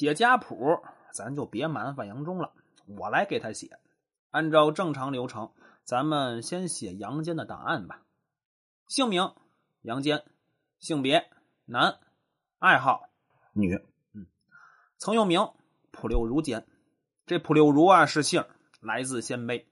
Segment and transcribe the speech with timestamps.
[0.00, 0.80] 写家谱，
[1.12, 2.54] 咱就别麻烦杨忠了，
[2.86, 3.78] 我来给他写。
[4.30, 5.52] 按照正常流程，
[5.84, 8.00] 咱们先写杨坚的档案吧。
[8.88, 9.34] 姓名：
[9.82, 10.24] 杨坚，
[10.78, 11.30] 性别：
[11.66, 11.98] 男，
[12.58, 13.10] 爱好：
[13.52, 13.74] 女。
[14.14, 14.26] 嗯，
[14.96, 15.50] 曾用名：
[15.90, 16.66] 普六如坚。
[17.26, 18.46] 这普六如啊是姓，
[18.80, 19.66] 来自鲜卑。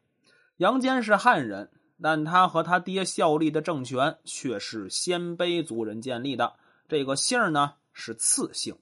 [0.58, 1.70] 杨坚是汉人，
[2.02, 6.56] 但他和他爹效力的政权却是鲜卑族人建立的。
[6.86, 8.76] 这个姓呢是次姓。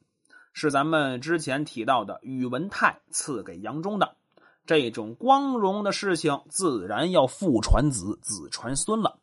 [0.58, 4.16] 是咱们之前提到的宇文泰赐给杨忠的
[4.64, 9.18] 这种光荣的事情，自然要父传子，子传孙了。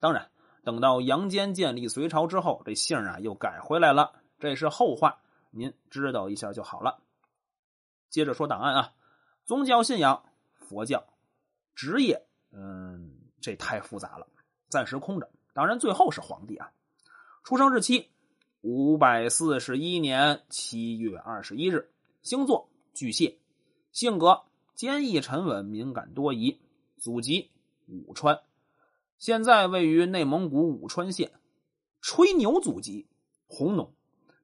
[0.00, 0.28] 当然，
[0.64, 5.20] 等到杨坚建立隋朝之后，这姓啊又改回来了，这是后话，
[5.52, 6.98] 您知道一下就好了。
[8.10, 8.92] 接着说档案啊，
[9.44, 11.04] 宗教信仰佛教，
[11.76, 14.26] 职业嗯，这太复杂了，
[14.68, 15.30] 暂时空着。
[15.54, 16.72] 当然，最后是皇帝啊，
[17.44, 18.11] 出生日期。
[18.62, 21.90] 五百四十一年七月二十一日，
[22.22, 23.36] 星座巨蟹，
[23.90, 24.42] 性格
[24.76, 26.60] 坚毅沉稳、敏感多疑，
[26.96, 27.50] 祖籍
[27.88, 28.38] 武川，
[29.18, 31.32] 现在位于内蒙古武川县。
[32.00, 33.08] 吹牛祖籍
[33.48, 33.92] 红农，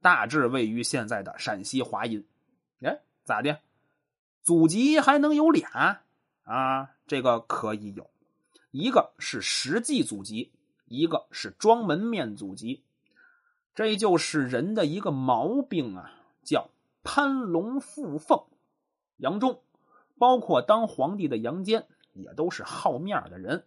[0.00, 2.26] 大致位于现在的陕西华阴。
[2.80, 3.60] 哎，咋的？
[4.42, 6.02] 祖籍还能有俩
[6.42, 6.90] 啊？
[7.06, 8.10] 这个可以有，
[8.72, 10.50] 一个是实际祖籍，
[10.86, 12.82] 一个是装门面祖籍。
[13.78, 16.10] 这就是人的一个毛病啊，
[16.42, 16.68] 叫
[17.04, 18.42] 攀龙附凤。
[19.18, 19.60] 杨忠，
[20.18, 23.62] 包括当皇帝的杨坚，也都是好面的人。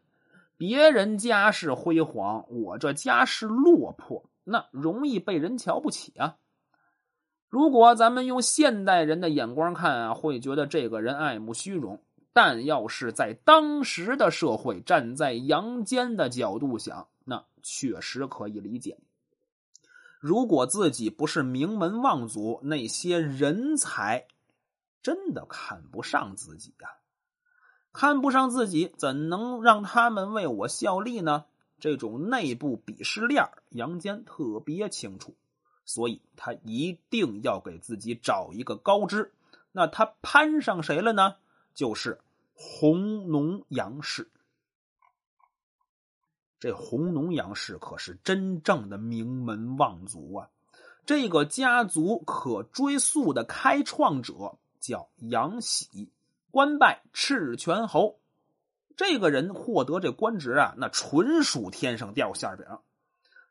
[0.58, 6.36] 别人家世辉煌，我这家世落魄，那容易被人瞧不起啊。
[7.48, 12.02] 如果咱们用现代人的眼光看啊，会觉得这个人爱慕虚荣。
[12.34, 18.98] 但要是在当时的社会，站在杨坚的角度想，那确实可以理解。
[20.22, 24.28] 如果自己不是名门望族，那些人才
[25.02, 26.90] 真的看不上自己呀！
[27.92, 31.46] 看不上自己，怎能让他们为我效力呢？
[31.80, 35.34] 这种内部鄙视链，杨坚特别清楚，
[35.86, 39.34] 所以他一定要给自己找一个高枝。
[39.72, 41.38] 那他攀上谁了呢？
[41.74, 42.20] 就是
[42.54, 44.30] 弘农杨氏。
[46.62, 50.48] 这弘农杨氏可是真正的名门望族啊！
[51.08, 56.10] 这个家族可追溯的开创者叫杨喜，
[56.52, 58.20] 官拜赤泉侯。
[58.96, 62.66] 这个人获得这官职啊，那纯属天上掉馅饼。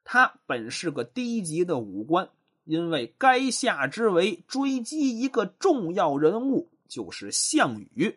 [0.05, 2.29] 他本是个低级的武官，
[2.63, 8.17] 因为垓下之围追击一个重要人物，就是项羽。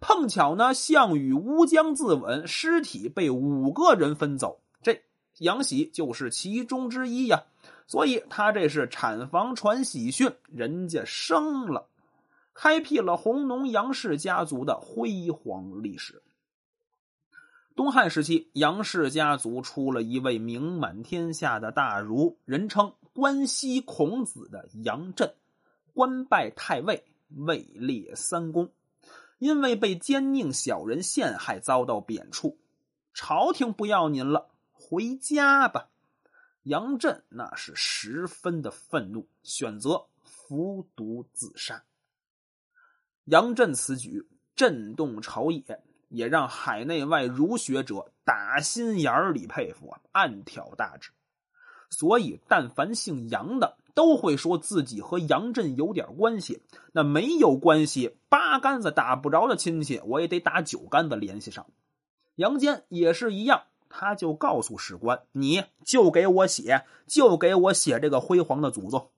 [0.00, 5.02] 碰巧呢，项羽乌江自刎，尸体被五个人分走，这
[5.38, 7.44] 杨喜就是其中之一呀。
[7.86, 11.88] 所以他这是产房传喜讯，人家生了，
[12.54, 16.22] 开辟了弘农杨氏家族的辉煌历史。
[17.74, 25.32] 东汉时期，杨氏家族出了一位名满天下的大儒，人称关西孔子的杨震，
[25.94, 27.04] 官拜太尉，
[27.36, 28.70] 位列三公。
[29.38, 32.56] 因为被奸佞小人陷害，遭到贬黜，
[33.14, 35.88] 朝廷不要您了，回家吧。
[36.64, 41.84] 杨震那是十分的愤怒，选择服毒自杀。
[43.24, 51.12] 杨震此举震动朝野，也让海内外儒学者打心眼里佩服啊，暗挑大指。
[51.90, 53.77] 所以，但凡姓杨的。
[53.94, 56.62] 都会说自己和杨震有点关系，
[56.92, 61.66] 那没有关系，八竿子打不着的亲戚，我也得打九竿子联系上。
[62.36, 69.10] 杨坚也是一样，他就告诉史官：“你就给我写，就给我写这个辉煌的祖宗。”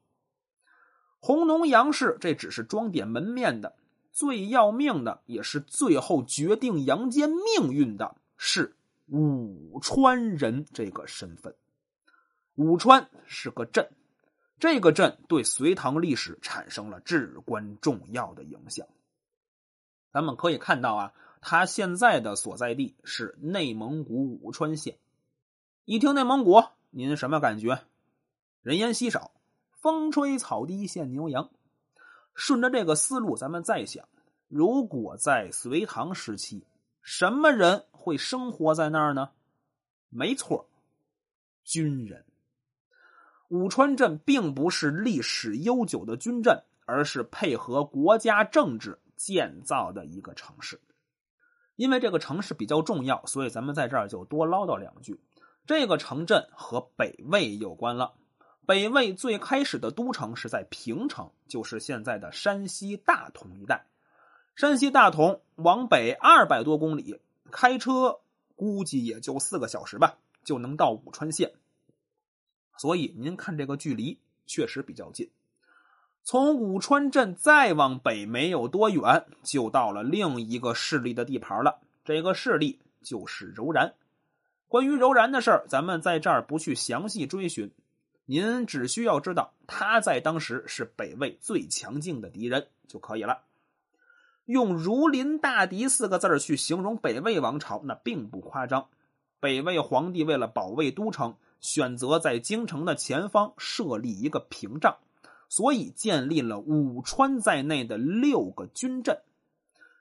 [1.20, 3.74] 弘农杨氏这只是装点门面的，
[4.10, 8.74] 最要命的也是最后决定杨坚命运的是
[9.08, 11.54] 武川人这个身份。
[12.54, 13.86] 武川是个镇。
[14.60, 18.86] 这个镇对隋唐历史产生了至关重要的影响。
[20.12, 24.98] 咱们可以看到啊，他现在的所在地是内蒙古武川县。
[25.86, 27.84] 一听内蒙古，您什么感觉？
[28.60, 29.32] 人烟稀少，
[29.72, 31.48] 风吹草低见牛羊。
[32.34, 34.06] 顺着这个思路，咱们再想，
[34.48, 36.66] 如果在隋唐时期，
[37.00, 39.30] 什么人会生活在那儿呢？
[40.10, 40.68] 没错，
[41.64, 42.26] 军人。
[43.50, 50.80] 武川镇并不是历史悠久的军镇，而是配合国家政治建造的一个城市。
[51.74, 55.20] 因为这个城市比较重要，所以咱们在这儿就多唠叨两句。
[55.66, 58.14] 这个城镇和北魏有关了。
[58.66, 63.84] 北魏最开始的都城是在平城，就是现在的山西大同一带。
[64.54, 67.20] 山西大同往北二百多公里，
[67.50, 68.20] 开车
[68.54, 71.52] 估计也就四个小时吧，就能到武川县。
[72.80, 75.28] 所以您看这个距离确实比较近。
[76.22, 81.80] 从武川镇再往北没有多远，就到了另一个势力的地盘了。
[82.06, 83.92] 这个势力就是柔然。
[84.66, 87.70] 关于柔然的事儿，咱们在这儿不去详细追寻。
[88.24, 93.42] 您只需要知道，他在当时是北魏最强劲的敌人就可以了。
[94.46, 98.88] 用“如临大敌”四个字去形容北魏王朝，那并不夸张。
[99.38, 104.96] 北魏皇帝为了保卫都城，选择在京城的前方设立一个屏障，
[105.48, 109.18] 所以建立了武川在内的六个军镇。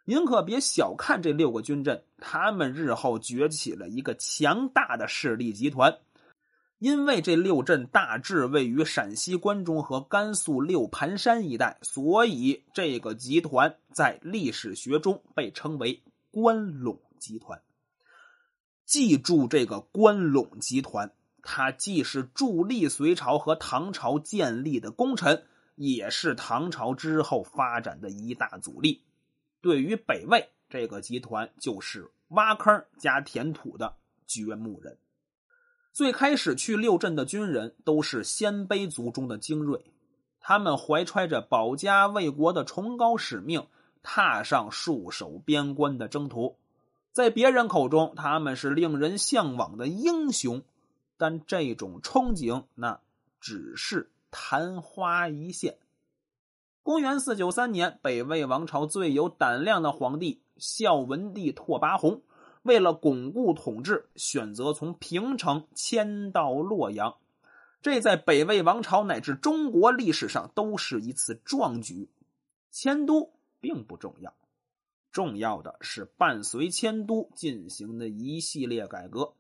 [0.06, 6.00] 您可别小看这六个军镇，他们日后崛起了一个强大的势力集团。
[6.80, 16.02] 因为这六镇大致位于陕西关中和甘肃六盘山一带，所以这个集团在历史学中被称为
[16.32, 17.62] 关陇集团。
[18.86, 21.12] 记住这个关陇集团，
[21.44, 25.44] 他既是助力隋朝和唐朝建立的功臣，
[25.76, 29.04] 也是唐朝之后发展的一大阻力。
[29.62, 33.96] 对于北魏，这个集团就是挖坑加填土的
[34.28, 34.98] 掘墓人。
[35.92, 39.84] 最开始去六镇的军人都是鲜卑族中的精锐，
[40.40, 43.68] 他们怀揣着保家卫国的崇高使命，
[44.04, 46.58] 踏上戍守边关的征途。
[47.12, 50.64] 在别人口中，他们是令人向往的英雄，
[51.20, 53.02] 但这种憧憬那
[53.42, 55.78] 只是昙花一现。
[56.82, 62.22] 公元四九三年，北魏王朝最有胆量的皇帝孝文帝拓跋宏。
[62.64, 67.18] 为了巩固统治，选择从平城迁到洛阳，
[67.82, 72.10] 这在北魏王朝乃至中国历史上都是一次壮举。
[72.72, 74.34] 迁都并不重要，
[75.12, 79.34] 重要的是伴随迁都进行的一系列改革。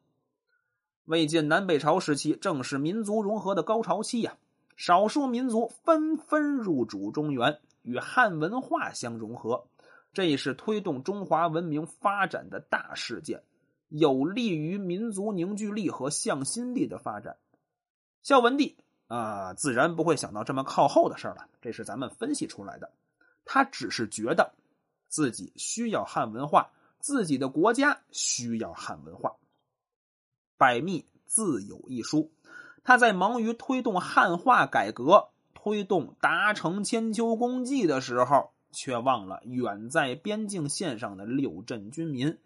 [1.09, 4.38] 魏晋南北朝时期正是民族融合的高潮期呀，
[4.77, 9.65] 少数民族纷纷入主中原，与汉文化相融合。
[10.13, 13.41] 这也是推动中华文明发展的大事件，
[13.88, 17.38] 有利于民族凝聚力和向心力的发展。
[18.21, 18.77] 孝文帝
[19.07, 22.91] 啊，自然不会想到这么靠后的事儿了，这是咱们分析出来的。
[23.45, 24.53] 他只是觉得
[25.07, 26.69] 自己需要汉文化，
[27.00, 29.35] 自己的国家需要汉文化。
[30.59, 32.29] 百密自有一疏，
[32.83, 38.51] 他在忙于推动汉化改革、推动达成千秋功绩的时候。
[38.71, 42.38] 却忘了远在边境线上的六镇军民，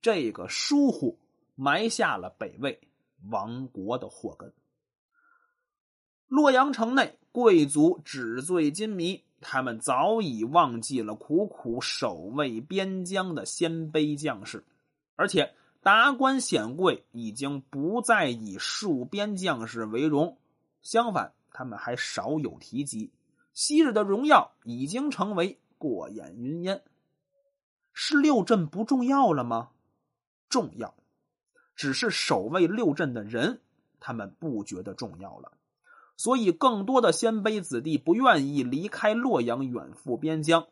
[0.00, 1.18] 这个疏忽
[1.56, 2.80] 埋下了北魏
[3.28, 4.52] 亡国的祸根。
[6.28, 14.64] 洛阳城内贵族纸醉金迷，他们早已忘记了苦苦守卫边疆的鲜卑将士，
[15.16, 20.38] 而且达官显贵已经不再以戍边将士为荣，
[20.82, 23.12] 相反，他们还少有提及
[23.52, 25.60] 昔日的荣耀已经成为。
[25.76, 26.82] 过眼云烟，
[27.92, 29.68] 是六镇不重要了吗？
[30.48, 30.94] 重要，
[31.76, 33.60] 只是守卫六镇的人，
[34.00, 35.52] 他们不觉得重要了。
[36.16, 40.68] 所以，更多的鲜卑子弟不愿意离开洛阳，远赴边疆。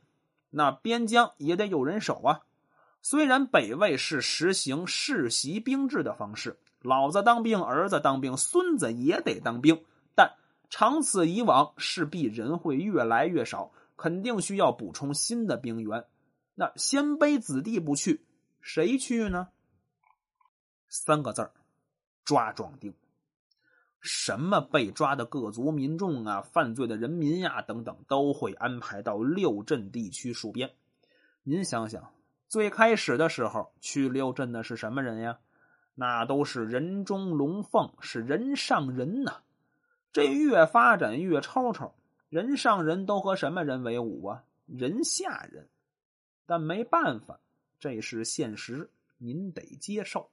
[0.48, 2.40] 那边疆也得有人守啊。
[3.02, 10.32] 虽然北魏是实行世袭兵制的方式，老子当兵，儿子当兵，孙子也得当兵，但
[10.70, 13.72] 长此以往，势必人会越来越少。
[13.94, 16.06] 肯定需要补充新的兵源，
[16.56, 18.24] 那鲜卑子弟不去，
[18.60, 19.48] 谁去呢？
[20.88, 21.52] 三个字儿：
[22.24, 22.92] 抓壮丁。
[24.00, 30.72] 什么被抓的各族民众啊，犯罪的人民呀，等等，都会安排到六镇地区戍边。
[31.44, 32.12] 您想想，
[32.52, 35.38] 最开始的时候去六镇的是什么人呀？
[35.94, 39.40] 那都是人中龙凤，是人上人呐。
[40.12, 41.94] 这越发展越吵吵。
[42.28, 44.44] 人上人都和什么人为伍啊？
[44.66, 45.66] 人下人，
[46.44, 47.40] 但没办法，
[47.80, 50.28] 这是现实，您得接受。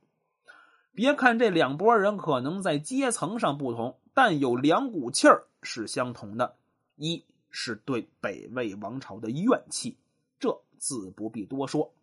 [0.93, 6.57] 别看这两拨人可能在阶层上不同，但有两股气儿是相同的：
[6.97, 9.97] 一是对北魏王朝的怨气，
[10.37, 11.93] 这自不必多说；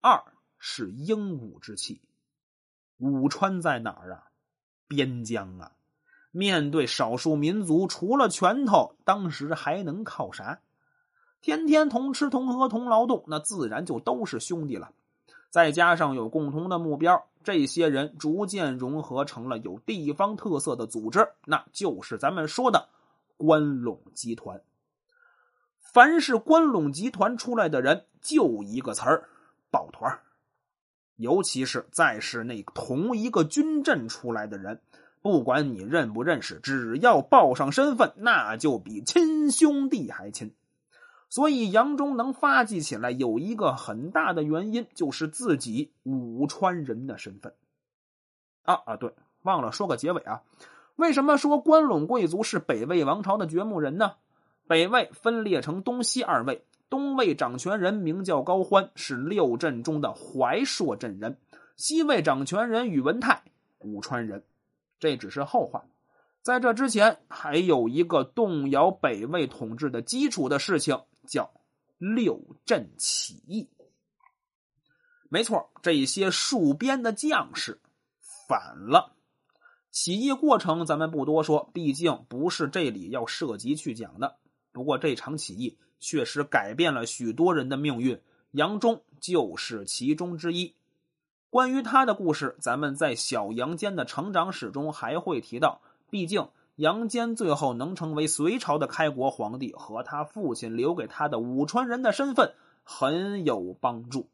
[0.00, 0.22] 二
[0.58, 2.00] 是英武之气。
[2.98, 4.24] 武川在哪儿啊？
[4.86, 5.72] 边疆啊！
[6.30, 10.60] 面对少数民族，除了拳头，当时还能靠啥？
[11.40, 14.92] 天天同吃同喝同劳动，那自然就都是兄弟了。
[15.50, 22.88] 再加上有共同的目标，这些人逐渐融合成了有地方特色的组织，那就是咱们说的
[23.36, 24.60] 关陇集团。
[25.78, 29.28] 凡是关陇集团出来的人，就一个词儿：
[29.70, 30.20] 抱团
[31.16, 34.80] 尤其是再是那同一个军阵出来的人。
[35.20, 40.54] 不管你认不认识，只要报上身份，那就比亲兄弟还亲。
[41.28, 47.52] 所以杨忠能发迹起来，有一个很大的原因，就是自己武川人的身份。
[48.62, 50.42] 啊啊，对，忘了说个结尾啊。
[50.94, 54.14] 为什么说关陇贵族是北魏王朝的掘墓人呢？
[54.68, 61.32] 北魏分裂成东西二魏，东魏掌权人名叫高欢，是六镇中的怀朔镇人；
[61.76, 63.42] 西魏掌权人宇文泰，
[63.80, 64.44] 武川人。
[64.98, 65.84] 这只是后话，
[66.42, 71.50] 在这之前还有一个动摇北魏统治的基础的事情，叫
[71.98, 73.68] 六镇起义。
[75.28, 77.80] 没错，这些戍边的将士
[78.48, 79.14] 反了。
[79.90, 84.38] 起义过程咱们不多说，毕竟不是这里要涉及去讲的。
[84.72, 88.20] 不过这场起义确实改变了许多人的命运，
[88.52, 90.74] 杨忠就是其中之一。
[91.50, 95.80] 关于他的故事，咱们在小杨坚的成长史中还会提到。
[96.10, 102.52] 毕竟杨坚最后能成为隋朝的开国皇帝，和他父亲留给他的武川人的身份
[102.84, 104.28] 很有帮助。